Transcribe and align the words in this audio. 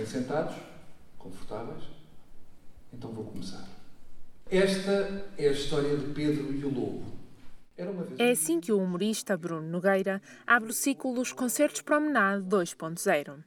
bem 0.00 0.06
sentados, 0.06 0.56
confortáveis. 1.18 1.84
Então 2.92 3.12
vou 3.12 3.24
começar. 3.24 3.68
Esta 4.50 5.26
é 5.36 5.48
a 5.48 5.52
história 5.52 5.96
de 5.96 6.12
Pedro 6.14 6.52
e 6.52 6.64
o 6.64 6.70
Lobo. 6.70 7.20
É 8.18 8.30
assim 8.30 8.60
que 8.60 8.72
o 8.72 8.78
humorista 8.78 9.36
Bruno 9.36 9.66
Nogueira 9.66 10.20
abre 10.46 10.70
o 10.70 10.72
ciclo 10.72 11.14
dos 11.14 11.32
Concertos 11.32 11.82
Promenade 11.82 12.44
2.0. 12.44 13.42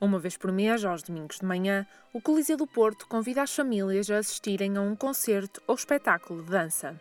Uma 0.00 0.18
vez 0.18 0.36
por 0.36 0.50
mês, 0.50 0.84
aos 0.84 1.02
domingos 1.02 1.38
de 1.38 1.46
manhã, 1.46 1.86
o 2.12 2.20
Coliseu 2.20 2.56
do 2.56 2.66
Porto 2.66 3.06
convida 3.06 3.42
as 3.42 3.54
famílias 3.54 4.10
a 4.10 4.18
assistirem 4.18 4.76
a 4.76 4.80
um 4.80 4.96
concerto 4.96 5.62
ou 5.66 5.74
espetáculo 5.74 6.42
de 6.42 6.50
dança. 6.50 6.98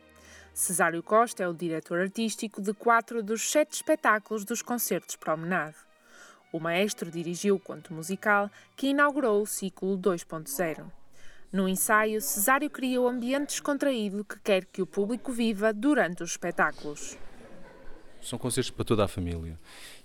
Cesário 0.53 1.01
Costa 1.01 1.43
é 1.43 1.47
o 1.47 1.53
diretor 1.53 1.99
artístico 1.99 2.61
de 2.61 2.73
quatro 2.73 3.23
dos 3.23 3.49
sete 3.49 3.73
espetáculos 3.73 4.43
dos 4.43 4.61
Concertos 4.61 5.15
Promenade. 5.15 5.88
O 6.51 6.59
maestro 6.59 7.11
dirigiu 7.11 7.55
o 7.55 7.59
conto 7.59 7.93
musical 7.93 8.49
que 8.75 8.87
inaugurou 8.87 9.41
o 9.41 9.45
ciclo 9.45 9.97
2.0. 9.97 10.83
No 11.51 11.67
ensaio, 11.67 12.21
Cesário 12.21 12.69
cria 12.69 12.99
o 12.99 13.07
ambiente 13.07 13.49
descontraído 13.49 14.23
que 14.23 14.39
quer 14.39 14.65
que 14.65 14.81
o 14.81 14.87
público 14.87 15.31
viva 15.31 15.71
durante 15.71 16.23
os 16.23 16.31
espetáculos. 16.31 17.17
São 18.21 18.37
concertos 18.37 18.71
para 18.71 18.83
toda 18.83 19.05
a 19.05 19.07
família. 19.07 19.59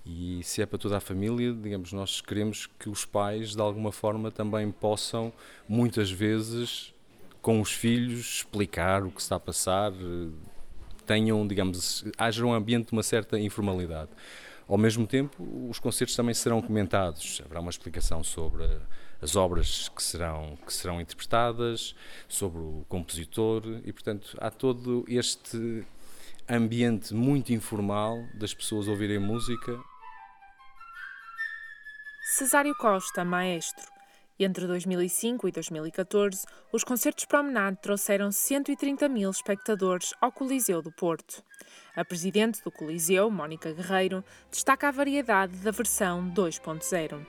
E 0.04 0.42
se 0.42 0.62
é 0.62 0.66
para 0.66 0.78
toda 0.78 0.98
a 0.98 1.00
família, 1.00 1.52
digamos, 1.52 1.92
nós 1.92 2.20
queremos 2.20 2.66
que 2.78 2.88
os 2.88 3.04
pais, 3.04 3.54
de 3.54 3.60
alguma 3.60 3.90
forma, 3.90 4.30
também 4.30 4.70
possam, 4.70 5.32
muitas 5.68 6.10
vezes, 6.10 6.94
com 7.40 7.60
os 7.60 7.72
filhos, 7.72 8.36
explicar 8.36 9.02
o 9.02 9.10
que 9.10 9.20
está 9.20 9.36
a 9.36 9.40
passar, 9.40 9.92
tenham, 11.06 11.46
digamos, 11.46 12.04
haja 12.16 12.44
um 12.44 12.52
ambiente 12.52 12.88
de 12.88 12.92
uma 12.92 13.02
certa 13.02 13.38
informalidade. 13.38 14.10
Ao 14.66 14.78
mesmo 14.78 15.06
tempo, 15.06 15.42
os 15.68 15.78
concertos 15.78 16.16
também 16.16 16.34
serão 16.34 16.62
comentados, 16.62 17.42
haverá 17.44 17.60
uma 17.60 17.70
explicação 17.70 18.24
sobre 18.24 18.64
as 19.20 19.36
obras 19.36 19.88
que 19.88 20.02
serão, 20.02 20.56
que 20.64 20.72
serão 20.72 21.00
interpretadas, 21.00 21.94
sobre 22.26 22.60
o 22.60 22.84
compositor 22.88 23.62
e, 23.84 23.92
portanto, 23.92 24.36
há 24.40 24.50
todo 24.50 25.04
este 25.06 25.84
ambiente 26.48 27.14
muito 27.14 27.52
informal 27.52 28.16
das 28.34 28.54
pessoas 28.54 28.88
ouvirem 28.88 29.18
música. 29.18 29.78
Cesário 32.22 32.74
Costa, 32.76 33.24
maestro. 33.24 33.93
Entre 34.38 34.66
2005 34.66 35.46
e 35.46 35.52
2014, 35.52 36.44
os 36.72 36.82
concertos 36.82 37.24
Promenade 37.24 37.78
trouxeram 37.80 38.32
130 38.32 39.08
mil 39.08 39.30
espectadores 39.30 40.12
ao 40.20 40.32
Coliseu 40.32 40.82
do 40.82 40.90
Porto. 40.90 41.40
A 41.94 42.04
presidente 42.04 42.60
do 42.64 42.72
Coliseu, 42.72 43.30
Mónica 43.30 43.72
Guerreiro, 43.72 44.24
destaca 44.50 44.88
a 44.88 44.90
variedade 44.90 45.56
da 45.58 45.70
versão 45.70 46.28
2.0. 46.34 47.24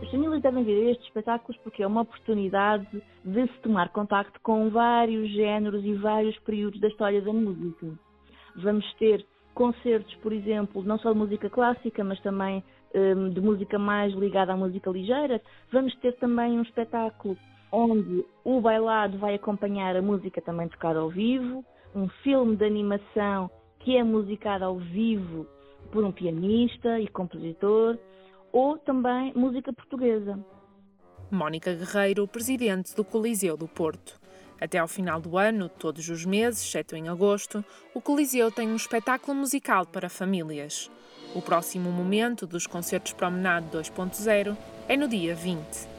As 0.00 0.08
famílias 0.12 0.40
devem 0.40 0.62
ver 0.62 0.92
estes 0.92 1.08
espetáculos 1.08 1.60
porque 1.64 1.82
é 1.82 1.86
uma 1.86 2.02
oportunidade 2.02 3.02
de 3.24 3.46
se 3.48 3.58
tomar 3.60 3.88
contacto 3.88 4.38
com 4.40 4.70
vários 4.70 5.28
géneros 5.32 5.84
e 5.84 5.94
vários 5.94 6.38
períodos 6.38 6.80
da 6.80 6.86
história 6.86 7.20
da 7.20 7.32
música. 7.32 7.98
Vamos 8.54 8.86
ter 8.94 9.26
concertos, 9.58 10.14
por 10.22 10.32
exemplo, 10.32 10.84
não 10.84 10.96
só 11.00 11.12
de 11.12 11.18
música 11.18 11.50
clássica, 11.50 12.04
mas 12.04 12.20
também 12.20 12.62
um, 12.94 13.28
de 13.28 13.40
música 13.40 13.76
mais 13.76 14.14
ligada 14.14 14.52
à 14.52 14.56
música 14.56 14.88
ligeira. 14.88 15.42
Vamos 15.72 15.92
ter 15.96 16.12
também 16.18 16.56
um 16.56 16.62
espetáculo 16.62 17.36
onde 17.72 18.24
o 18.44 18.60
bailado 18.60 19.18
vai 19.18 19.34
acompanhar 19.34 19.96
a 19.96 20.00
música 20.00 20.40
também 20.40 20.68
tocada 20.68 21.00
ao 21.00 21.10
vivo, 21.10 21.64
um 21.92 22.08
filme 22.22 22.54
de 22.54 22.64
animação 22.64 23.50
que 23.80 23.96
é 23.96 24.04
musicado 24.04 24.64
ao 24.64 24.78
vivo 24.78 25.44
por 25.90 26.04
um 26.04 26.12
pianista 26.12 27.00
e 27.00 27.08
compositor, 27.08 27.98
ou 28.52 28.78
também 28.78 29.32
música 29.34 29.72
portuguesa. 29.72 30.38
Mónica 31.32 31.74
Guerreiro, 31.74 32.28
presidente 32.28 32.94
do 32.94 33.04
Coliseu 33.04 33.56
do 33.56 33.66
Porto. 33.66 34.20
Até 34.60 34.78
ao 34.78 34.88
final 34.88 35.20
do 35.20 35.38
ano, 35.38 35.68
todos 35.68 36.08
os 36.08 36.24
meses, 36.24 36.62
exceto 36.62 36.96
em 36.96 37.08
agosto, 37.08 37.64
o 37.94 38.00
Coliseu 38.00 38.50
tem 38.50 38.68
um 38.68 38.76
espetáculo 38.76 39.36
musical 39.36 39.86
para 39.86 40.08
famílias. 40.08 40.90
O 41.34 41.42
próximo 41.42 41.90
momento 41.90 42.46
dos 42.46 42.66
concertos 42.66 43.12
Promenade 43.12 43.66
2.0 43.70 44.56
é 44.88 44.96
no 44.96 45.06
dia 45.06 45.34
20. 45.34 45.97